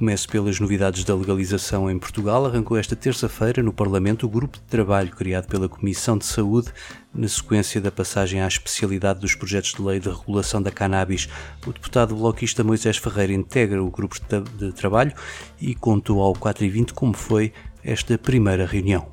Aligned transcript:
Começo 0.00 0.30
pelas 0.30 0.58
novidades 0.58 1.04
da 1.04 1.14
legalização 1.14 1.90
em 1.90 1.98
Portugal. 1.98 2.46
Arrancou 2.46 2.78
esta 2.78 2.96
terça-feira 2.96 3.62
no 3.62 3.70
Parlamento 3.70 4.24
o 4.24 4.30
grupo 4.30 4.56
de 4.56 4.62
trabalho 4.62 5.10
criado 5.10 5.46
pela 5.46 5.68
Comissão 5.68 6.16
de 6.16 6.24
Saúde 6.24 6.72
na 7.12 7.28
sequência 7.28 7.82
da 7.82 7.90
passagem 7.90 8.40
à 8.40 8.48
especialidade 8.48 9.20
dos 9.20 9.34
projetos 9.34 9.74
de 9.74 9.82
lei 9.82 10.00
de 10.00 10.08
regulação 10.08 10.62
da 10.62 10.70
cannabis. 10.70 11.28
O 11.66 11.70
deputado 11.70 12.16
bloquista 12.16 12.64
Moisés 12.64 12.96
Ferreira 12.96 13.34
integra 13.34 13.84
o 13.84 13.90
grupo 13.90 14.16
de 14.56 14.72
trabalho 14.72 15.12
e 15.60 15.74
contou 15.74 16.22
ao 16.22 16.32
4 16.32 16.64
e 16.64 16.70
20 16.70 16.94
como 16.94 17.12
foi 17.12 17.52
esta 17.84 18.16
primeira 18.16 18.64
reunião. 18.64 19.06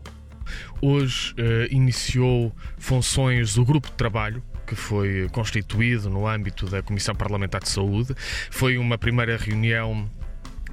Hoje 0.81 1.33
uh, 1.33 1.67
iniciou 1.69 2.55
funções 2.77 3.57
o 3.57 3.65
grupo 3.65 3.89
de 3.89 3.95
trabalho 3.95 4.41
que 4.65 4.75
foi 4.75 5.27
constituído 5.33 6.09
no 6.09 6.25
âmbito 6.25 6.65
da 6.65 6.81
Comissão 6.81 7.13
Parlamentar 7.13 7.61
de 7.61 7.69
Saúde. 7.69 8.15
Foi 8.49 8.77
uma 8.77 8.97
primeira 8.97 9.35
reunião 9.35 10.09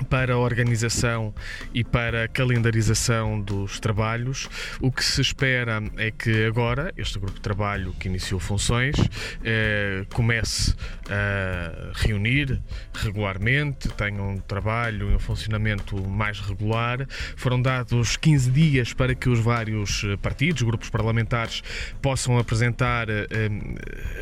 para 0.04 0.34
a 0.34 0.38
organização 0.38 1.34
e 1.72 1.82
para 1.82 2.24
a 2.24 2.28
calendarização 2.28 3.40
dos 3.40 3.80
trabalhos. 3.80 4.48
O 4.80 4.92
que 4.92 5.04
se 5.04 5.20
espera 5.20 5.82
é 5.96 6.10
que 6.10 6.44
agora 6.46 6.92
este 6.96 7.18
grupo 7.18 7.34
de 7.34 7.40
trabalho 7.40 7.94
que 7.98 8.08
iniciou 8.08 8.38
funções 8.38 8.96
eh, 9.42 10.04
comece 10.12 10.74
a 11.08 11.92
reunir 11.94 12.60
regularmente, 12.94 13.88
tenha 13.88 14.22
um 14.22 14.38
trabalho 14.38 15.10
e 15.10 15.14
um 15.14 15.18
funcionamento 15.18 16.00
mais 16.06 16.40
regular. 16.40 17.06
Foram 17.36 17.60
dados 17.60 18.16
15 18.16 18.50
dias 18.50 18.92
para 18.92 19.14
que 19.14 19.28
os 19.28 19.40
vários 19.40 20.04
partidos, 20.22 20.62
grupos 20.62 20.90
parlamentares, 20.90 21.62
possam 22.00 22.38
apresentar 22.38 23.08
eh, 23.08 23.26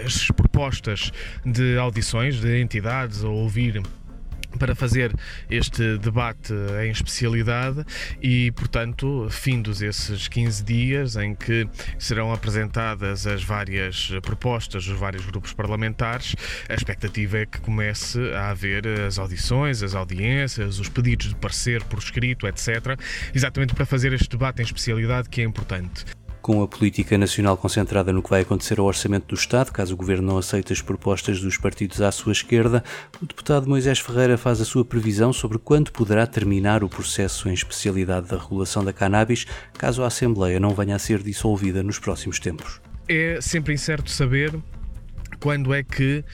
as 0.05 0.28
propostas 0.28 1.12
de 1.44 1.77
audições 1.77 2.41
de 2.41 2.61
entidades 2.61 3.22
ou 3.24 3.34
ouvir 3.34 3.83
para 4.62 4.77
fazer 4.77 5.12
este 5.50 5.98
debate 5.98 6.55
em 6.84 6.92
especialidade 6.92 7.84
e, 8.22 8.52
portanto, 8.52 9.27
findos 9.28 9.82
esses 9.82 10.28
15 10.28 10.62
dias 10.62 11.16
em 11.16 11.34
que 11.34 11.68
serão 11.98 12.32
apresentadas 12.32 13.27
as 13.27 13.42
várias 13.42 14.12
propostas 14.22 14.84
dos 14.84 14.96
vários 14.96 15.27
grupos 15.27 15.52
parlamentares, 15.52 16.36
a 16.68 16.74
expectativa 16.74 17.39
é 17.39 17.46
que 17.46 17.61
comece 17.61 18.20
a 18.34 18.50
haver 18.50 18.86
as 18.86 19.18
audições, 19.18 19.83
as 19.83 19.96
audiências, 19.96 20.79
os 20.79 20.89
pedidos 20.89 21.30
de 21.30 21.34
parecer 21.34 21.83
por 21.83 21.98
escrito, 21.98 22.46
etc., 22.46 22.96
exatamente 23.34 23.74
para 23.74 23.84
fazer 23.84 24.12
este 24.12 24.29
debate 24.29 24.62
em 24.62 24.64
especialidade 24.64 25.29
que 25.29 25.40
é 25.40 25.44
importante 25.44 26.05
com 26.42 26.61
a 26.61 26.67
política 26.67 27.17
nacional 27.17 27.57
concentrada 27.57 28.13
no 28.13 28.20
que 28.20 28.29
vai 28.29 28.42
acontecer 28.42 28.80
ao 28.80 28.86
orçamento 28.86 29.29
do 29.29 29.35
Estado, 29.36 29.70
caso 29.70 29.95
o 29.95 29.97
governo 29.97 30.27
não 30.27 30.39
aceite 30.39 30.73
as 30.73 30.83
propostas 30.83 31.41
dos 31.41 31.57
partidos 31.57 32.03
à 32.03 32.11
sua 32.11 32.33
esquerda, 32.33 32.83
o 33.23 33.25
deputado 33.27 33.69
Moisés 33.69 34.01
Ferreira 34.01 34.36
faz 34.36 34.61
a 34.61 34.64
sua 34.64 34.85
previsão 34.85 35.33
sobre 35.33 35.57
quando 35.57 35.92
poderá 35.92 36.27
terminar 36.27 36.83
o 36.83 36.89
processo 36.89 37.48
em 37.48 37.55
especialidade 37.55 38.27
da 38.27 38.36
regulação 38.36 38.85
da 38.85 38.92
cannabis, 38.92 39.47
caso 39.79 40.03
a 40.03 40.08
Assembleia 40.08 40.58
não 40.58 40.75
venha 40.75 40.97
a 40.97 40.98
ser 40.98 41.23
dissolvida 41.23 41.83
nos 41.83 42.01
próximos 42.01 42.41
tempos. 42.41 42.80
É 43.09 43.39
sempre 43.41 43.73
incerto 43.73 44.11
saber 44.11 44.53
quando 45.42 45.75
é 45.75 45.83
que 45.83 46.25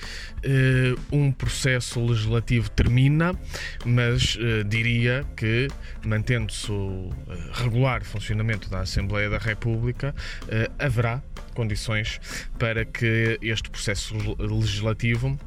uh, 0.44 1.16
um 1.16 1.32
processo 1.32 1.98
legislativo 2.04 2.70
termina, 2.70 3.34
mas 3.82 4.36
uh, 4.36 4.62
diria 4.64 5.24
que, 5.34 5.66
mantendo-se 6.04 6.70
o 6.70 7.08
uh, 7.08 7.12
regular 7.54 8.04
funcionamento 8.04 8.68
da 8.68 8.80
Assembleia 8.80 9.30
da 9.30 9.38
República, 9.38 10.14
haverá 10.78 11.22
condições 11.54 12.20
para 12.58 12.84
que 12.84 13.38
este 13.40 13.70
processo 13.70 14.14
legislativo 14.38 15.38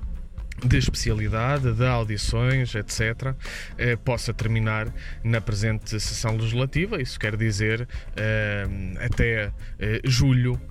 de 0.66 0.78
especialidade, 0.78 1.74
de 1.74 1.88
audições, 1.88 2.76
etc., 2.76 3.34
eh, 3.78 3.96
possa 3.96 4.34
terminar 4.34 4.94
na 5.24 5.42
presente 5.42 6.00
sessão 6.00 6.36
legislativa. 6.38 7.02
Isso 7.02 7.20
quer 7.20 7.36
dizer 7.36 7.88
eh, 8.16 8.68
até 9.00 9.52
eh, 9.80 10.02
julho 10.04 10.54
eh, 10.54 10.71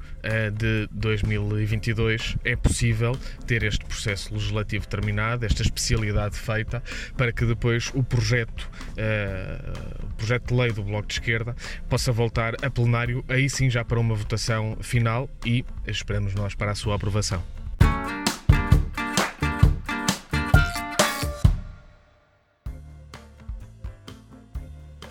de 0.50 0.88
2022 0.92 2.36
é 2.44 2.56
possível 2.56 3.16
ter 3.46 3.62
este 3.62 3.84
processo 3.84 4.32
legislativo 4.32 4.86
terminado, 4.86 5.44
esta 5.44 5.62
especialidade 5.62 6.36
feita, 6.36 6.82
para 7.16 7.32
que 7.32 7.44
depois 7.44 7.90
o 7.94 8.02
projeto, 8.02 8.68
uh, 8.92 10.04
o 10.04 10.14
projeto 10.16 10.48
de 10.48 10.54
lei 10.54 10.72
do 10.72 10.82
Bloco 10.82 11.08
de 11.08 11.14
Esquerda 11.14 11.56
possa 11.88 12.12
voltar 12.12 12.54
a 12.64 12.70
plenário, 12.70 13.24
aí 13.28 13.48
sim 13.48 13.70
já 13.70 13.84
para 13.84 13.98
uma 13.98 14.14
votação 14.14 14.76
final 14.80 15.28
e 15.44 15.64
esperamos 15.86 16.34
nós 16.34 16.54
para 16.54 16.72
a 16.72 16.74
sua 16.74 16.96
aprovação. 16.96 17.59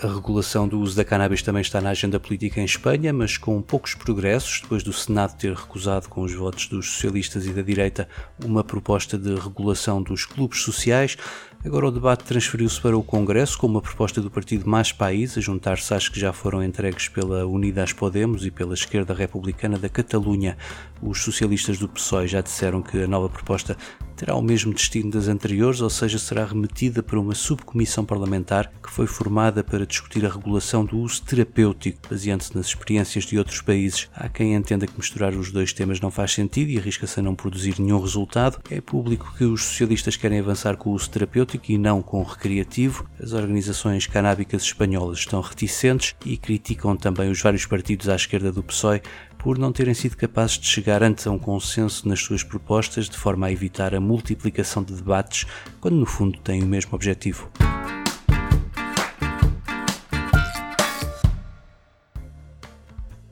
A 0.01 0.07
regulação 0.07 0.65
do 0.65 0.79
uso 0.79 0.95
da 0.95 1.03
cannabis 1.03 1.41
também 1.41 1.61
está 1.61 1.81
na 1.81 1.89
agenda 1.89 2.21
política 2.21 2.61
em 2.61 2.63
Espanha, 2.63 3.11
mas 3.11 3.37
com 3.37 3.61
poucos 3.61 3.95
progressos, 3.95 4.61
depois 4.61 4.81
do 4.81 4.93
Senado 4.93 5.37
ter 5.37 5.53
recusado, 5.53 6.07
com 6.07 6.21
os 6.21 6.33
votos 6.33 6.67
dos 6.67 6.89
socialistas 6.89 7.45
e 7.45 7.51
da 7.51 7.61
direita, 7.61 8.07
uma 8.45 8.63
proposta 8.63 9.17
de 9.17 9.35
regulação 9.35 10.01
dos 10.01 10.25
clubes 10.25 10.61
sociais. 10.61 11.17
Agora 11.65 11.89
o 11.89 11.91
debate 11.91 12.23
transferiu-se 12.23 12.79
para 12.79 12.97
o 12.97 13.03
Congresso 13.03 13.57
com 13.57 13.67
uma 13.67 13.81
proposta 13.81 14.21
do 14.21 14.31
partido 14.31 14.69
Mais 14.69 14.93
País, 14.93 15.37
a 15.37 15.41
juntar-se 15.41 15.93
às 15.93 16.07
que 16.07 16.17
já 16.17 16.31
foram 16.31 16.63
entregues 16.63 17.09
pela 17.09 17.45
Unidas 17.45 17.91
Podemos 17.91 18.45
e 18.45 18.51
pela 18.51 18.75
esquerda 18.75 19.13
republicana 19.13 19.77
da 19.77 19.89
Catalunha. 19.89 20.57
Os 21.01 21.21
socialistas 21.21 21.77
do 21.77 21.89
PSOE 21.89 22.29
já 22.29 22.39
disseram 22.39 22.81
que 22.81 23.03
a 23.03 23.07
nova 23.07 23.27
proposta 23.27 23.75
terá 24.19 24.35
o 24.35 24.41
mesmo 24.41 24.73
destino 24.73 25.09
das 25.09 25.29
anteriores, 25.29 25.79
ou 25.79 25.89
seja, 25.89 26.19
será 26.19 26.43
remetida 26.43 27.01
para 27.01 27.17
uma 27.17 27.33
subcomissão 27.33 28.03
parlamentar 28.03 28.69
que 28.83 28.91
foi 28.91 29.07
formada 29.07 29.63
para 29.63 29.85
discutir 29.85 30.25
a 30.25 30.29
regulação 30.29 30.83
do 30.83 30.97
uso 30.99 31.23
terapêutico, 31.23 31.99
baseando-se 32.09 32.53
nas 32.53 32.67
experiências 32.67 33.23
de 33.23 33.37
outros 33.37 33.61
países. 33.61 34.09
Há 34.13 34.27
quem 34.27 34.55
entenda 34.55 34.85
que 34.85 34.97
misturar 34.97 35.33
os 35.33 35.53
dois 35.53 35.71
temas 35.71 36.01
não 36.01 36.11
faz 36.11 36.33
sentido 36.33 36.69
e 36.69 36.77
arrisca-se 36.77 37.21
a 37.21 37.23
não 37.23 37.33
produzir 37.33 37.79
nenhum 37.79 38.01
resultado. 38.01 38.59
É 38.69 38.81
público 38.81 39.33
que 39.37 39.45
os 39.45 39.63
socialistas 39.63 40.17
querem 40.17 40.39
avançar 40.39 40.75
com 40.75 40.89
o 40.89 40.93
uso 40.93 41.09
terapêutico 41.09 41.71
e 41.71 41.77
não 41.77 42.01
com 42.01 42.19
o 42.19 42.25
recreativo. 42.25 43.09
As 43.23 43.31
organizações 43.31 44.05
canábicas 44.05 44.63
espanholas 44.63 45.19
estão 45.19 45.39
reticentes 45.39 46.13
e 46.25 46.35
criticam 46.35 46.97
também 46.97 47.31
os 47.31 47.41
vários 47.41 47.65
partidos 47.65 48.09
à 48.09 48.17
esquerda 48.17 48.51
do 48.51 48.61
PSOE 48.61 49.01
por 49.39 49.57
não 49.57 49.71
terem 49.71 49.93
sido 49.93 50.17
capazes 50.17 50.59
de 50.59 50.67
chegar 50.67 51.01
antes 51.01 51.25
a 51.25 51.31
um 51.31 51.39
consenso 51.39 52.07
nas 52.07 52.19
suas 52.19 52.43
propostas 52.43 53.09
de 53.09 53.17
forma 53.17 53.47
a 53.47 53.51
evitar 53.51 53.95
a 53.95 53.99
multiplicação 53.99 54.83
de 54.83 54.93
debates, 54.93 55.47
quando 55.79 55.95
no 55.95 56.05
fundo 56.05 56.37
têm 56.39 56.61
o 56.61 56.67
mesmo 56.67 56.93
objetivo. 56.93 57.49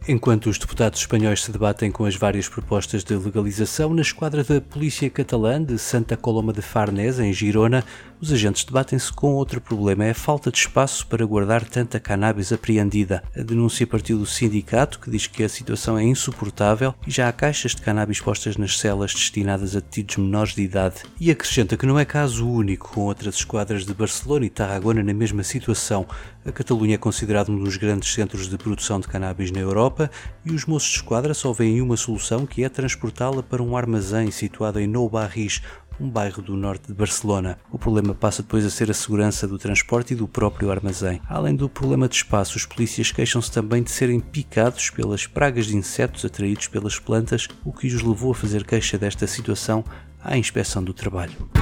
Enquanto 0.09 0.49
os 0.49 0.57
deputados 0.57 1.01
espanhóis 1.01 1.43
se 1.43 1.51
debatem 1.51 1.91
com 1.91 2.05
as 2.05 2.15
várias 2.15 2.47
propostas 2.47 3.03
de 3.03 3.13
legalização, 3.13 3.93
na 3.93 4.01
esquadra 4.01 4.41
da 4.41 4.61
Polícia 4.61 5.09
Catalã 5.09 5.61
de 5.61 5.77
Santa 5.77 6.15
Coloma 6.15 6.53
de 6.53 6.61
Farnese, 6.61 7.21
em 7.21 7.33
Girona, 7.33 7.83
os 8.19 8.31
agentes 8.31 8.63
debatem-se 8.63 9.11
com 9.11 9.33
outro 9.33 9.61
problema: 9.61 10.05
é 10.05 10.11
a 10.11 10.15
falta 10.15 10.51
de 10.51 10.57
espaço 10.57 11.05
para 11.07 11.25
guardar 11.25 11.63
tanta 11.63 11.99
cannabis 11.99 12.51
apreendida. 12.51 13.23
A 13.35 13.41
denúncia 13.41 13.85
partiu 13.85 14.17
do 14.17 14.25
sindicato, 14.25 14.99
que 14.99 15.09
diz 15.09 15.27
que 15.27 15.43
a 15.43 15.49
situação 15.49 15.97
é 15.97 16.03
insuportável 16.03 16.93
e 17.05 17.11
já 17.11 17.27
há 17.27 17.31
caixas 17.31 17.75
de 17.75 17.81
cannabis 17.81 18.19
postas 18.19 18.57
nas 18.57 18.79
celas 18.79 19.13
destinadas 19.13 19.75
a 19.75 19.79
detidos 19.79 20.17
menores 20.17 20.55
de 20.55 20.63
idade. 20.63 21.03
E 21.19 21.29
acrescenta 21.29 21.77
que 21.77 21.85
não 21.85 21.99
é 21.99 22.05
caso 22.05 22.47
único, 22.47 22.89
com 22.89 23.01
outras 23.01 23.35
esquadras 23.35 23.85
de 23.85 23.93
Barcelona 23.93 24.45
e 24.45 24.49
Tarragona 24.49 25.03
na 25.03 25.13
mesma 25.13 25.43
situação. 25.43 26.07
A 26.45 26.51
Catalunha 26.51 26.95
é 26.95 26.97
considerada 26.97 27.51
um 27.51 27.59
dos 27.61 27.75
grandes 27.75 28.13
centros 28.13 28.47
de 28.49 28.57
produção 28.57 28.99
de 28.99 29.07
cannabis 29.07 29.51
na 29.51 29.59
Europa 29.59 30.09
e 30.45 30.51
os 30.51 30.65
moços 30.65 30.89
de 30.91 30.95
esquadra 30.97 31.33
só 31.33 31.51
veem 31.51 31.81
uma 31.81 31.97
solução 31.97 32.45
que 32.45 32.63
é 32.63 32.69
transportá-la 32.69 33.43
para 33.43 33.61
um 33.61 33.75
armazém 33.75 34.31
situado 34.31 34.79
em 34.79 34.87
Nou 34.87 35.09
Barris, 35.09 35.61
um 35.99 36.09
bairro 36.09 36.41
do 36.41 36.55
norte 36.55 36.87
de 36.87 36.93
Barcelona. 36.93 37.57
O 37.71 37.77
problema 37.77 38.13
passa 38.13 38.41
depois 38.41 38.65
a 38.65 38.69
ser 38.69 38.89
a 38.89 38.93
segurança 38.93 39.47
do 39.47 39.57
transporte 39.57 40.13
e 40.13 40.15
do 40.15 40.27
próprio 40.27 40.71
armazém. 40.71 41.21
Além 41.27 41.55
do 41.55 41.69
problema 41.69 42.07
de 42.07 42.15
espaço, 42.15 42.57
os 42.57 42.65
polícias 42.65 43.11
queixam-se 43.11 43.51
também 43.51 43.83
de 43.83 43.91
serem 43.91 44.19
picados 44.19 44.89
pelas 44.89 45.25
pragas 45.25 45.65
de 45.67 45.75
insetos 45.75 46.23
atraídos 46.23 46.67
pelas 46.67 46.99
plantas, 46.99 47.47
o 47.65 47.71
que 47.71 47.87
os 47.87 48.01
levou 48.01 48.31
a 48.31 48.35
fazer 48.35 48.63
queixa 48.63 48.97
desta 48.97 49.27
situação 49.27 49.83
à 50.23 50.37
inspeção 50.37 50.83
do 50.83 50.93
trabalho. 50.93 51.56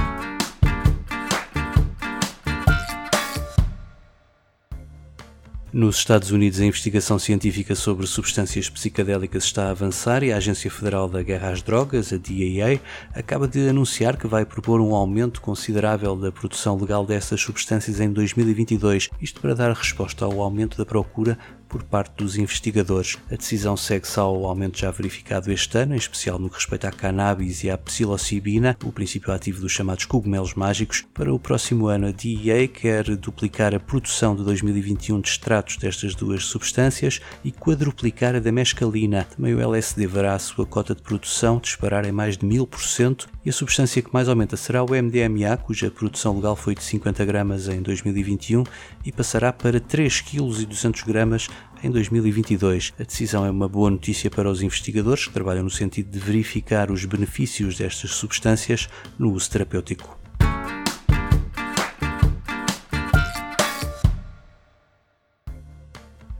Nos 5.76 5.98
Estados 5.98 6.30
Unidos, 6.30 6.58
a 6.58 6.64
investigação 6.64 7.18
científica 7.18 7.74
sobre 7.74 8.06
substâncias 8.06 8.70
psicadélicas 8.70 9.44
está 9.44 9.66
a 9.66 9.72
avançar 9.72 10.22
e 10.22 10.32
a 10.32 10.38
Agência 10.38 10.70
Federal 10.70 11.06
da 11.06 11.22
Guerra 11.22 11.50
às 11.50 11.60
Drogas, 11.60 12.14
a 12.14 12.16
DEA, 12.16 12.80
acaba 13.14 13.46
de 13.46 13.68
anunciar 13.68 14.16
que 14.16 14.26
vai 14.26 14.46
propor 14.46 14.80
um 14.80 14.94
aumento 14.94 15.38
considerável 15.42 16.16
da 16.16 16.32
produção 16.32 16.78
legal 16.78 17.04
dessas 17.04 17.42
substâncias 17.42 18.00
em 18.00 18.10
2022, 18.10 19.10
isto 19.20 19.38
para 19.38 19.54
dar 19.54 19.70
resposta 19.70 20.24
ao 20.24 20.40
aumento 20.40 20.78
da 20.78 20.86
procura 20.86 21.38
por 21.68 21.82
parte 21.82 22.16
dos 22.16 22.36
investigadores. 22.36 23.16
A 23.30 23.36
decisão 23.36 23.76
segue-se 23.76 24.18
ao 24.18 24.44
aumento 24.44 24.78
já 24.78 24.90
verificado 24.90 25.52
este 25.52 25.78
ano, 25.78 25.94
em 25.94 25.98
especial 25.98 26.38
no 26.38 26.48
que 26.48 26.56
respeita 26.56 26.88
à 26.88 26.92
cannabis 26.92 27.64
e 27.64 27.70
à 27.70 27.78
psilocibina, 27.78 28.76
o 28.84 28.92
princípio 28.92 29.32
ativo 29.32 29.60
dos 29.60 29.72
chamados 29.72 30.04
cogumelos 30.04 30.54
mágicos. 30.54 31.04
Para 31.12 31.32
o 31.32 31.38
próximo 31.38 31.86
ano, 31.88 32.08
a 32.08 32.10
DEA 32.12 32.68
quer 32.68 33.04
duplicar 33.16 33.74
a 33.74 33.80
produção 33.80 34.34
de 34.36 34.44
2021 34.44 35.20
de 35.20 35.28
extratos 35.28 35.76
destas 35.76 36.14
duas 36.14 36.44
substâncias 36.44 37.20
e 37.44 37.52
quadruplicar 37.52 38.34
a 38.34 38.40
da 38.40 38.52
mescalina. 38.52 39.24
Também 39.24 39.54
o 39.54 39.60
LSD 39.60 40.06
verá 40.06 40.34
a 40.34 40.38
sua 40.38 40.66
cota 40.66 40.94
de 40.94 41.02
produção 41.02 41.58
disparar 41.58 42.04
em 42.04 42.12
mais 42.12 42.36
de 42.36 42.46
1000% 42.46 43.26
e 43.44 43.50
a 43.50 43.52
substância 43.52 44.02
que 44.02 44.12
mais 44.12 44.28
aumenta 44.28 44.56
será 44.56 44.82
o 44.82 44.90
MDMA, 44.90 45.56
cuja 45.56 45.90
produção 45.90 46.34
legal 46.34 46.56
foi 46.56 46.74
de 46.74 46.82
50 46.82 47.24
gramas 47.24 47.68
em 47.68 47.80
2021 47.80 48.64
e 49.04 49.12
passará 49.12 49.52
para 49.52 49.80
3 49.80 50.20
kg 50.20 50.64
200 50.66 51.02
gramas 51.02 51.48
em 51.86 51.90
2022. 51.90 52.92
A 52.98 53.04
decisão 53.04 53.46
é 53.46 53.50
uma 53.50 53.68
boa 53.68 53.90
notícia 53.90 54.28
para 54.28 54.50
os 54.50 54.60
investigadores 54.60 55.26
que 55.26 55.32
trabalham 55.32 55.62
no 55.62 55.70
sentido 55.70 56.10
de 56.10 56.18
verificar 56.18 56.90
os 56.90 57.04
benefícios 57.04 57.78
destas 57.78 58.10
substâncias 58.10 58.88
no 59.16 59.32
uso 59.32 59.48
terapêutico. 59.48 60.18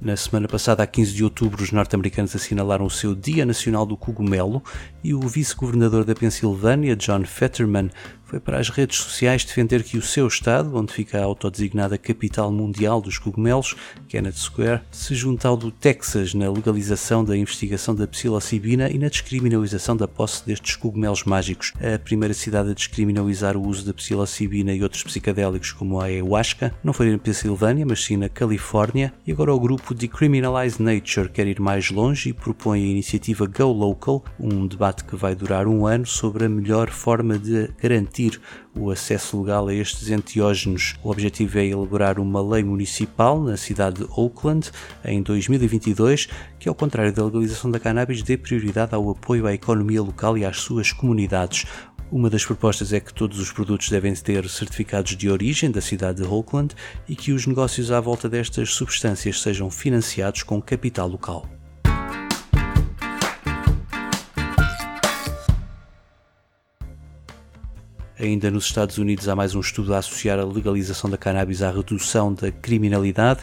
Na 0.01 0.17
semana 0.17 0.47
passada, 0.47 0.83
a 0.83 0.87
15 0.87 1.15
de 1.15 1.25
outubro, 1.25 1.65
os 1.65 1.73
norte-americanos 1.73 2.37
assinalaram 2.37 2.85
o 2.85 2.91
seu 2.91 3.13
Dia 3.13 3.45
Nacional 3.45 3.85
do 3.85 3.97
Cogumelo 3.97 4.63
e 5.03 5.13
o 5.13 5.21
vice-governador 5.21 6.05
da 6.05 6.15
Pensilvânia, 6.15 6.95
John 6.95 7.25
Fetterman, 7.25 7.91
foi 8.27 8.41
para 8.41 8.59
as 8.59 8.69
redes 8.69 8.99
sociais 8.99 9.45
defender 9.45 9.85
que 9.85 9.97
o 9.97 10.03
seu 10.03 10.27
estado, 10.27 10.77
onde 10.77 10.93
fica 10.93 11.19
a 11.19 11.25
autodesignada 11.25 11.97
capital 11.97 12.51
mundial 12.51 13.01
dos 13.01 13.19
cogumelos, 13.19 13.77
Kenneth 14.09 14.35
Square, 14.35 14.83
se 14.91 15.15
junta 15.15 15.47
ao 15.47 15.57
do 15.57 15.71
Texas 15.71 16.35
na 16.35 16.51
legalização 16.51 17.25
da 17.25 17.37
investigação 17.37 17.95
da 17.95 18.07
psilocibina 18.07 18.91
e 18.91 18.99
na 18.99 19.09
descriminalização 19.09 19.97
da 19.97 20.09
posse 20.09 20.45
destes 20.45 20.75
cogumelos 20.75 21.23
mágicos. 21.23 21.73
A 21.81 21.99
primeira 22.01 22.35
cidade 22.35 22.71
a 22.71 22.75
descriminalizar 22.75 23.57
o 23.57 23.65
uso 23.65 23.87
da 23.87 23.95
psilocibina 23.95 24.75
e 24.75 24.83
outros 24.83 25.05
psicadélicos 25.05 25.71
como 25.71 26.01
a 26.01 26.07
ayahuasca 26.07 26.75
não 26.83 26.93
foi 26.93 27.13
na 27.13 27.19
Pensilvânia, 27.19 27.87
mas 27.87 28.05
sim 28.05 28.17
na 28.17 28.29
Califórnia, 28.29 29.13
e 29.25 29.31
agora 29.31 29.55
o 29.55 29.61
grupo 29.61 29.95
Decriminalize 29.95 30.83
Nature 30.83 31.29
quer 31.29 31.47
ir 31.47 31.61
mais 31.61 31.91
longe 31.91 32.31
e 32.31 32.33
propõe 32.33 32.83
a 32.83 32.89
iniciativa 32.89 33.47
Go 33.47 33.73
Local, 33.73 34.25
um 34.41 34.67
debate 34.67 35.05
que 35.05 35.15
vai 35.15 35.37
durar 35.37 35.69
um 35.69 35.87
ano 35.87 36.07
sobre 36.07 36.47
a 36.47 36.49
melhor 36.49 36.91
forma 36.91 37.39
de 37.39 37.71
garantir 37.81 38.16
o 38.75 38.91
acesso 38.91 39.41
legal 39.41 39.69
a 39.69 39.75
estes 39.75 40.11
enteógenos. 40.11 40.95
O 41.03 41.11
objetivo 41.11 41.59
é 41.59 41.67
elaborar 41.67 42.19
uma 42.19 42.43
lei 42.43 42.63
municipal 42.63 43.41
na 43.43 43.57
cidade 43.57 44.05
de 44.05 44.09
Oakland 44.17 44.71
em 45.05 45.23
2022 45.23 46.29
que, 46.59 46.69
ao 46.69 46.75
contrário 46.75 47.13
da 47.13 47.25
legalização 47.25 47.71
da 47.71 47.79
cannabis, 47.79 48.23
dê 48.23 48.37
prioridade 48.37 48.95
ao 48.95 49.11
apoio 49.11 49.47
à 49.47 49.53
economia 49.53 50.03
local 50.03 50.37
e 50.37 50.45
às 50.45 50.59
suas 50.59 50.93
comunidades. 50.93 51.65
Uma 52.11 52.31
das 52.31 52.45
propostas 52.45 52.93
é 52.93 53.01
que 53.01 53.13
todos 53.13 53.41
os 53.41 53.51
produtos 53.51 53.89
devem 53.91 54.15
ter 54.15 54.49
certificados 54.49 55.17
de 55.17 55.29
origem 55.29 55.71
da 55.71 55.81
cidade 55.81 56.23
de 56.23 56.29
Oakland 56.29 56.75
e 57.09 57.17
que 57.17 57.33
os 57.33 57.47
negócios 57.47 57.91
à 57.91 58.01
volta 58.01 58.29
destas 58.29 58.73
substâncias 58.73 59.41
sejam 59.41 59.71
financiados 59.71 60.45
com 60.45 60.63
capital 60.63 61.09
local. 61.09 61.56
Ainda 68.19 68.51
nos 68.51 68.65
Estados 68.65 68.97
Unidos 68.97 69.29
há 69.29 69.37
mais 69.37 69.55
um 69.55 69.61
estudo 69.61 69.93
a 69.93 69.99
associar 69.99 70.39
a 70.39 70.45
legalização 70.45 71.11
da 71.11 71.19
cannabis 71.19 71.61
à 71.61 71.71
redução 71.71 72.33
da 72.33 72.51
criminalidade. 72.51 73.41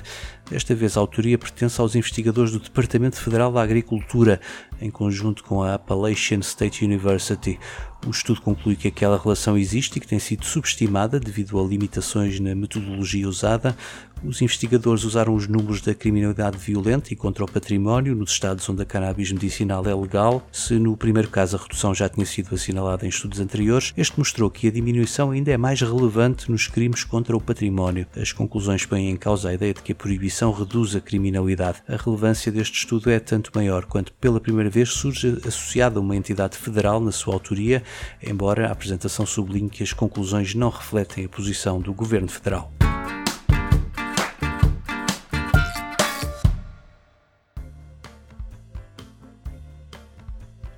Desta 0.49 0.75
vez 0.75 0.97
a 0.97 0.99
autoria 0.99 1.37
pertence 1.37 1.79
aos 1.79 1.95
investigadores 1.95 2.51
do 2.51 2.59
Departamento 2.59 3.15
Federal 3.19 3.51
da 3.51 3.61
Agricultura, 3.61 4.41
em 4.81 4.91
conjunto 4.91 5.43
com 5.43 5.63
a 5.63 5.75
Appalachian 5.75 6.39
State 6.39 6.83
University. 6.83 7.57
O 8.05 8.09
estudo 8.09 8.41
conclui 8.41 8.75
que 8.75 8.89
aquela 8.89 9.17
relação 9.17 9.57
existe 9.57 9.95
e 9.95 9.99
que 10.01 10.07
tem 10.07 10.19
sido 10.19 10.43
subestimada 10.43 11.19
devido 11.19 11.57
a 11.57 11.63
limitações 11.63 12.37
na 12.37 12.53
metodologia 12.53 13.27
usada. 13.27 13.75
Os 14.21 14.41
investigadores 14.41 15.03
usaram 15.03 15.33
os 15.33 15.47
números 15.47 15.81
da 15.81 15.93
criminalidade 15.93 16.57
violenta 16.57 17.13
e 17.13 17.15
contra 17.15 17.43
o 17.43 17.51
património 17.51 18.15
nos 18.15 18.31
estados 18.31 18.67
onde 18.69 18.81
a 18.81 18.85
cannabis 18.85 19.31
medicinal 19.31 19.85
é 19.85 19.93
legal. 19.93 20.45
Se 20.51 20.75
no 20.75 20.95
primeiro 20.97 21.29
caso 21.29 21.55
a 21.55 21.59
redução 21.59 21.93
já 21.93 22.09
tinha 22.09 22.25
sido 22.25 22.53
assinalada 22.53 23.05
em 23.05 23.09
estudos 23.09 23.39
anteriores, 23.39 23.93
este 23.95 24.17
mostrou 24.17 24.49
que 24.49 24.67
a 24.67 24.71
diminuição 24.71 25.31
ainda 25.31 25.51
é 25.51 25.57
mais 25.57 25.81
relevante 25.81 26.51
nos 26.51 26.67
crimes 26.67 27.03
contra 27.03 27.35
o 27.35 27.41
património. 27.41 28.05
As 28.15 28.33
conclusões 28.33 28.85
põem 28.85 29.09
em 29.09 29.17
causa 29.17 29.49
a 29.49 29.53
ideia 29.53 29.73
de 29.73 29.81
que 29.81 29.91
a 29.91 29.95
proibição 29.95 30.32
reduz 30.51 30.95
a 30.95 31.01
criminalidade. 31.01 31.83
A 31.87 31.95
relevância 31.95 32.51
deste 32.51 32.79
estudo 32.79 33.09
é 33.09 33.19
tanto 33.19 33.51
maior 33.53 33.85
quanto 33.85 34.13
pela 34.13 34.39
primeira 34.39 34.69
vez 34.69 34.89
surge 34.89 35.39
associada 35.45 35.99
a 35.99 36.01
uma 36.01 36.15
entidade 36.15 36.57
federal 36.57 36.99
na 36.99 37.11
sua 37.11 37.33
autoria 37.33 37.83
embora 38.21 38.67
a 38.67 38.71
apresentação 38.71 39.25
sublinhe 39.25 39.69
que 39.69 39.83
as 39.83 39.93
conclusões 39.93 40.53
não 40.55 40.69
refletem 40.69 41.25
a 41.25 41.29
posição 41.29 41.79
do 41.79 41.93
Governo 41.93 42.27
Federal. 42.27 42.71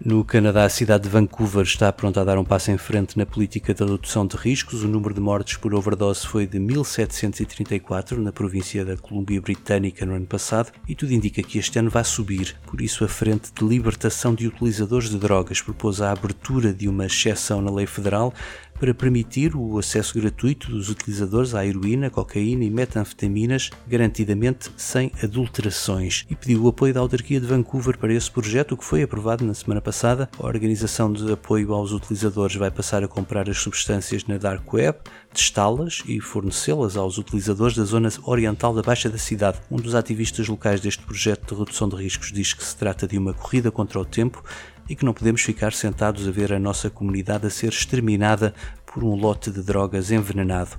No 0.05 0.23
Canadá, 0.23 0.65
a 0.65 0.69
cidade 0.69 1.05
de 1.05 1.09
Vancouver 1.09 1.63
está 1.63 1.91
pronta 1.91 2.21
a 2.21 2.23
dar 2.23 2.37
um 2.37 2.45
passo 2.45 2.69
em 2.69 2.77
frente 2.77 3.17
na 3.17 3.25
política 3.25 3.73
de 3.73 3.83
redução 3.83 4.27
de 4.27 4.37
riscos. 4.37 4.83
O 4.83 4.87
número 4.87 5.15
de 5.15 5.19
mortes 5.19 5.57
por 5.57 5.73
overdose 5.73 6.27
foi 6.27 6.45
de 6.45 6.59
1734 6.59 8.21
na 8.21 8.31
província 8.31 8.85
da 8.85 8.95
Colômbia 8.95 9.41
Britânica 9.41 10.05
no 10.05 10.13
ano 10.13 10.27
passado 10.27 10.71
e 10.87 10.93
tudo 10.93 11.11
indica 11.11 11.41
que 11.41 11.57
este 11.57 11.79
ano 11.79 11.89
vai 11.89 12.03
subir. 12.03 12.55
Por 12.67 12.81
isso, 12.81 13.03
a 13.03 13.07
Frente 13.07 13.51
de 13.51 13.65
Libertação 13.65 14.35
de 14.35 14.45
Utilizadores 14.45 15.09
de 15.09 15.17
Drogas 15.17 15.59
propôs 15.59 15.99
a 15.99 16.11
abertura 16.11 16.71
de 16.71 16.87
uma 16.87 17.07
exceção 17.07 17.59
na 17.59 17.71
lei 17.71 17.87
federal 17.87 18.31
para 18.79 18.93
permitir 18.93 19.55
o 19.55 19.77
acesso 19.77 20.19
gratuito 20.19 20.69
dos 20.69 20.89
utilizadores 20.89 21.55
à 21.55 21.65
heroína, 21.65 22.09
cocaína 22.09 22.63
e 22.63 22.69
metanfetaminas, 22.69 23.69
garantidamente 23.87 24.69
sem 24.77 25.11
adulterações, 25.23 26.25
e 26.29 26.35
pediu 26.35 26.63
o 26.63 26.67
apoio 26.67 26.93
da 26.93 26.99
autarquia 26.99 27.39
de 27.39 27.47
Vancouver 27.47 27.97
para 27.97 28.13
esse 28.13 28.29
projeto, 28.29 28.73
o 28.73 28.77
que 28.77 28.83
foi 28.83 29.03
aprovado 29.03 29.45
na 29.45 29.53
semana 29.53 29.81
passada. 29.81 30.29
A 30.37 30.45
Organização 30.45 31.11
de 31.11 31.31
Apoio 31.31 31.73
aos 31.73 31.91
Utilizadores 31.91 32.55
vai 32.55 32.69
passar 32.69 33.03
a 33.03 33.07
comprar 33.07 33.49
as 33.49 33.57
substâncias 33.57 34.25
na 34.25 34.37
Dark 34.37 34.71
Web, 34.73 34.99
testá-las 35.33 36.03
e 36.05 36.19
fornecê-las 36.19 36.95
aos 36.95 37.17
utilizadores 37.17 37.75
da 37.75 37.83
zona 37.83 38.09
oriental 38.23 38.73
da 38.73 38.81
Baixa 38.81 39.09
da 39.09 39.17
cidade. 39.17 39.59
Um 39.71 39.77
dos 39.77 39.95
ativistas 39.95 40.47
locais 40.47 40.81
deste 40.81 41.03
projeto 41.03 41.53
de 41.53 41.59
redução 41.59 41.89
de 41.89 41.95
riscos 41.95 42.31
diz 42.31 42.53
que 42.53 42.63
se 42.63 42.75
trata 42.75 43.07
de 43.07 43.17
uma 43.17 43.33
corrida 43.33 43.71
contra 43.71 43.99
o 43.99 44.05
tempo 44.05 44.43
e 44.89 44.95
que 44.95 45.05
não 45.05 45.13
podemos 45.13 45.41
ficar 45.41 45.73
sentados 45.73 46.27
a 46.27 46.31
ver 46.31 46.53
a 46.53 46.59
nossa 46.59 46.89
comunidade 46.89 47.47
a 47.47 47.49
ser 47.49 47.69
exterminada 47.69 48.53
por 48.95 49.03
um 49.03 49.13
lote 49.13 49.51
de 49.51 49.61
drogas 49.61 50.09
envenenado. 50.09 50.71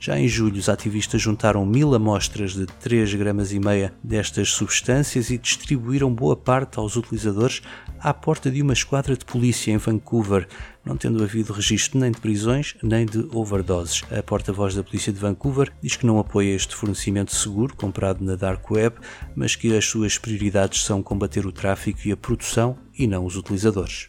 Já 0.00 0.18
em 0.18 0.26
julho, 0.26 0.58
os 0.58 0.70
ativistas 0.70 1.20
juntaram 1.20 1.66
mil 1.66 1.94
amostras 1.94 2.54
de 2.54 2.64
3 2.64 3.12
gramas 3.12 3.52
e 3.52 3.60
meia 3.60 3.92
destas 4.02 4.48
substâncias 4.48 5.28
e 5.28 5.36
distribuíram 5.36 6.10
boa 6.10 6.34
parte 6.34 6.78
aos 6.78 6.96
utilizadores 6.96 7.60
à 8.00 8.14
porta 8.14 8.50
de 8.50 8.62
uma 8.62 8.72
esquadra 8.72 9.14
de 9.14 9.24
polícia 9.26 9.70
em 9.70 9.76
Vancouver, 9.76 10.48
não 10.82 10.96
tendo 10.96 11.22
havido 11.22 11.52
registro 11.52 11.98
nem 11.98 12.10
de 12.10 12.18
prisões 12.18 12.74
nem 12.82 13.04
de 13.04 13.28
overdoses. 13.32 14.02
A 14.10 14.22
porta-voz 14.22 14.74
da 14.74 14.82
polícia 14.82 15.12
de 15.12 15.18
Vancouver 15.18 15.70
diz 15.82 15.94
que 15.94 16.06
não 16.06 16.18
apoia 16.18 16.54
este 16.54 16.74
fornecimento 16.74 17.34
seguro 17.34 17.76
comprado 17.76 18.24
na 18.24 18.34
Dark 18.34 18.70
Web, 18.70 18.96
mas 19.36 19.54
que 19.54 19.76
as 19.76 19.84
suas 19.84 20.16
prioridades 20.16 20.84
são 20.84 21.02
combater 21.02 21.44
o 21.44 21.52
tráfico 21.52 22.00
e 22.06 22.12
a 22.12 22.16
produção 22.16 22.78
e 22.98 23.06
não 23.06 23.26
os 23.26 23.36
utilizadores. 23.36 24.08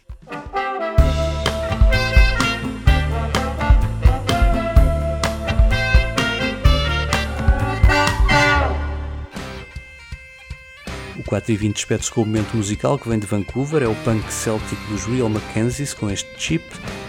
O 11.30 11.38
4 11.40 11.52
e 11.52 11.56
20 11.56 11.76
despede-se 11.76 12.10
com 12.10 12.22
o 12.22 12.26
momento 12.26 12.56
musical 12.56 12.98
que 12.98 13.08
vem 13.08 13.16
de 13.16 13.24
Vancouver, 13.24 13.84
é 13.84 13.86
o 13.86 13.94
punk 13.94 14.32
céltico 14.32 14.82
dos 14.90 15.04
Real 15.04 15.28
Mackenzies 15.28 15.94
com 15.94 16.10
este 16.10 16.28
chip 16.36 16.64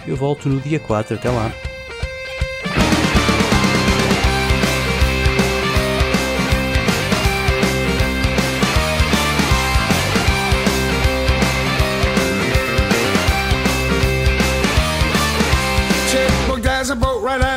Eu 0.06 0.16
volto 0.16 0.48
no 0.48 0.62
dia 0.62 0.80
4. 0.80 1.16
Até 1.16 1.28
lá. 1.28 1.52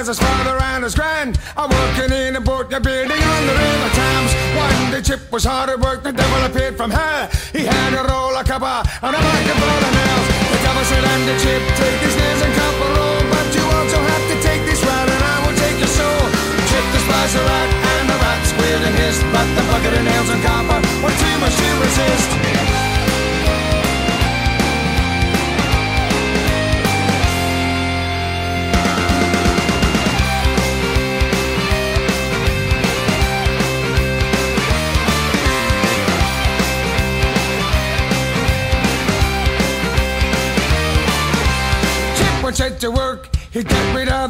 as 0.07 0.09
his 0.09 0.19
father 0.19 0.59
and 0.63 0.85
his 0.85 0.95
grand 0.95 1.39
are 1.57 1.67
working 1.67 2.13
in 2.13 2.37
a 2.37 2.41
boat, 2.41 2.69
they're 2.69 2.79
building 2.79 3.23
on 3.35 3.47
the 3.47 3.55
river 3.55 3.91
Thames. 3.95 4.33
One 4.55 4.74
day 4.95 5.03
Chip 5.03 5.33
was 5.33 5.45
hard 5.45 5.71
at 5.71 5.81
work, 5.81 6.03
the 6.03 6.13
devil 6.13 6.41
appeared 6.47 6.77
from 6.77 6.91
hell. 6.91 7.27
He 7.53 7.65
had 7.67 7.95
a 7.95 8.03
roll 8.07 8.31
of 8.31 8.47
copper 8.47 8.79
and 9.03 9.15
a 9.15 9.19
full 9.19 9.73
of 9.75 9.93
nails. 9.99 10.27
The 10.55 10.61
devil 10.63 10.85
said, 10.87 11.03
I'm 11.03 11.23
the 11.27 11.37
Chip, 11.43 11.63
take 11.75 11.99
these 11.99 12.17
nails 12.17 12.43
and 12.47 12.55
copper 12.55 12.91
roll, 12.95 13.21
but 13.27 13.47
you 13.55 13.65
also 13.75 13.99
have 13.99 14.25
to 14.31 14.37
take 14.43 14.63
this 14.71 14.81
rat 14.87 15.09
and 15.11 15.23
I 15.23 15.37
will 15.43 15.57
take 15.59 15.79
your 15.83 15.91
soul. 15.91 16.25
Chip 16.71 16.85
despised 16.95 17.35
the 17.35 17.43
rat 17.43 17.71
and 17.75 18.05
the 18.07 18.17
rat 18.23 18.41
squealed 18.47 18.85
and 18.87 18.95
hissed, 18.95 19.25
but 19.35 19.47
the 19.59 19.65
bucket 19.67 19.99
of 19.99 20.05
nails 20.05 20.31
and 20.31 20.43
copper 20.43 20.94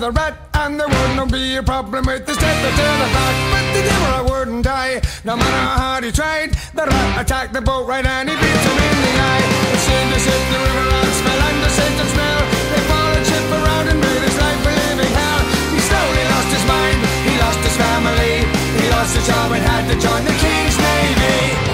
the 0.05 0.11
rat, 0.13 0.37
and 0.53 0.79
there 0.79 0.87
wouldn't 0.87 1.33
be 1.33 1.57
a 1.57 1.63
problem 1.63 2.05
with 2.05 2.27
the 2.27 2.35
step 2.35 2.57
to 2.61 2.71
the 2.77 3.09
back. 3.17 3.37
But 3.53 3.65
the 3.73 3.83
devil 3.89 4.13
wouldn't 4.29 4.65
die, 4.65 5.01
no 5.25 5.33
matter 5.35 5.61
how 5.65 5.79
hard 5.81 6.05
he 6.05 6.13
tried. 6.13 6.53
The 6.77 6.85
rat 6.85 7.23
attacked 7.23 7.55
the 7.55 7.63
boat 7.63 7.89
right, 7.89 8.05
and 8.05 8.29
he 8.29 8.37
beat 8.37 8.63
him 8.69 8.79
in 8.89 8.97
the 9.01 9.13
eye. 9.33 9.45
It 9.73 9.81
seemed 9.81 10.13
as 10.13 10.27
if 10.29 10.43
the 10.53 10.59
river 10.61 10.87
rat 10.93 11.13
smell 11.21 11.41
and 11.49 11.59
the 11.65 11.71
scent 11.73 11.97
and 12.05 12.11
smell. 12.13 12.41
They 12.73 12.83
followed 12.85 13.25
Chip 13.25 13.49
around 13.49 13.87
and 13.93 13.99
made 14.05 14.23
his 14.29 14.37
life 14.45 14.61
a 14.69 14.73
living 14.77 15.15
hell. 15.17 15.43
He 15.73 15.81
slowly 15.81 16.25
lost 16.37 16.51
his 16.53 16.65
mind, 16.69 17.01
he 17.25 17.35
lost 17.41 17.61
his 17.65 17.77
family, 17.81 18.35
he 18.77 18.87
lost 18.93 19.17
his 19.17 19.25
job 19.25 19.57
and 19.57 19.65
had 19.65 19.89
to 19.89 19.97
join 19.97 20.21
the 20.29 20.37
King's 20.37 20.77
Navy. 20.85 21.74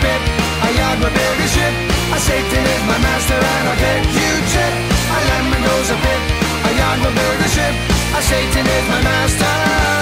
bit. 0.00 0.20
I 0.66 0.68
yard 0.78 0.98
my 1.04 1.10
bigger 1.12 1.48
ship. 1.48 1.74
I 2.14 2.18
Satan 2.18 2.64
is 2.74 2.82
my 2.90 2.98
master 2.98 3.38
and 3.38 3.64
I'll 3.70 3.78
get 3.78 4.02
you 4.18 4.30
chip. 4.52 4.74
I 5.16 5.18
lemon 5.28 5.62
goes 5.62 5.88
a 5.96 5.98
bit. 6.04 6.22
I 6.66 6.70
yard 6.80 6.98
my 7.04 7.10
bigger 7.14 7.50
ship. 7.56 7.74
I 8.16 8.20
Satan 8.20 8.66
is 8.66 8.86
my 8.88 9.00
master. 9.02 9.99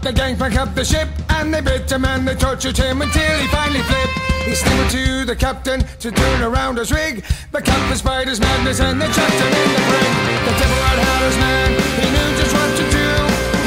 Up 0.00 0.04
the 0.04 0.12
gangplank 0.12 0.56
of 0.56 0.74
the 0.74 0.84
ship, 0.84 1.08
and 1.30 1.52
they 1.52 1.60
bit 1.60 1.90
him 1.90 2.04
and 2.04 2.26
they 2.26 2.34
tortured 2.34 2.76
him 2.76 3.02
until 3.02 3.38
he 3.38 3.46
finally 3.48 3.82
flipped. 3.82 4.16
He 4.44 4.54
stammered 4.54 4.90
to 4.90 5.24
the 5.24 5.36
captain 5.36 5.80
to 6.00 6.10
turn 6.10 6.42
around 6.42 6.76
his 6.78 6.90
rig. 6.92 7.24
The 7.52 7.60
captain 7.60 7.96
spied 7.96 8.28
his 8.28 8.40
madness 8.40 8.80
and 8.80 9.00
they 9.00 9.06
chucked 9.06 9.40
him 9.44 9.52
in 9.52 9.68
the 9.76 9.82
brig. 9.88 10.12
The 10.46 10.54
devil 10.60 10.80
had 10.80 11.22
his 11.28 11.36
man, 11.36 11.68
he 12.00 12.06
knew 12.14 12.30
just 12.40 12.54
what 12.54 12.70
to 12.80 12.84
do. 12.90 13.10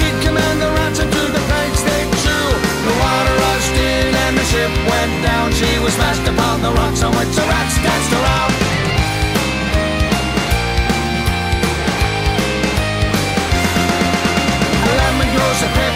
He'd 0.01 0.17
command 0.25 0.61
the 0.61 0.71
rats 0.77 0.99
into 0.99 1.23
the 1.37 1.43
planks 1.49 1.81
they 1.81 2.03
chew. 2.23 2.47
The 2.87 2.95
water 3.03 3.35
rushed 3.45 3.77
in 3.77 4.15
and 4.25 4.37
the 4.37 4.45
ship 4.45 4.71
went 4.89 5.13
down. 5.23 5.51
She 5.53 5.79
was 5.79 5.93
smashed 5.93 6.27
upon 6.27 6.61
the 6.61 6.71
rocks 6.71 7.03
on 7.03 7.11
which 7.17 7.33
the 7.35 7.45
rats 7.45 7.75
danced 7.77 8.13
around. 8.13 8.73
a 15.63 15.92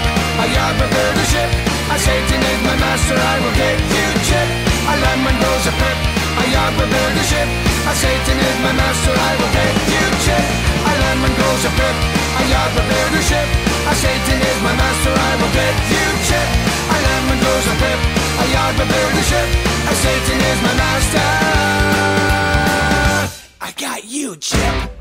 pip, 0.75 0.91
a 0.91 1.13
the 1.15 1.25
ship. 1.31 1.49
A 1.87 1.97
Satan 1.99 2.41
is 2.43 2.59
my 2.67 2.75
master, 2.75 3.15
I 3.15 3.35
will 3.39 3.55
get 3.55 3.77
you 3.79 4.05
chip. 4.27 4.49
A 4.91 4.93
lemon 4.99 5.35
goes 5.39 5.65
a 5.71 5.73
pip, 5.79 5.97
a 6.41 6.43
yard 6.51 6.73
repair 6.75 7.09
the 7.15 7.23
ship. 7.23 7.47
A 7.87 7.93
Satan 7.95 8.37
is 8.39 8.57
my 8.65 8.73
master, 8.75 9.13
I 9.15 9.31
will 9.39 9.53
get 9.55 9.73
you 9.87 10.03
chip. 10.25 10.45
A 10.83 10.93
lemon 11.03 11.33
goes 11.39 11.63
a 11.63 11.71
pip, 11.71 11.95
a 12.39 12.43
yard 12.51 12.71
repair 12.75 13.07
the 13.15 13.21
ship. 13.23 13.47
A 13.87 13.93
Satan 13.95 14.39
is 14.43 14.59
my 14.63 14.73
master, 14.75 15.13
I 15.15 15.33
will 15.39 15.53
get 15.55 15.75
you 15.93 16.05
chip. 16.27 16.49
A 16.91 16.97
lemon 17.07 17.39
goes 17.39 17.65
a 17.71 17.75
pip, 17.81 17.99
a 18.43 18.45
yard 18.51 18.75
repair 18.81 19.07
the 19.15 19.23
ship. 19.23 19.47
A 19.87 19.93
Satan 20.03 20.39
is 20.51 20.59
my 20.67 20.73
master. 20.83 21.29
I 23.61 23.71
got 23.75 24.03
you, 24.05 24.35
Chip. 24.35 24.96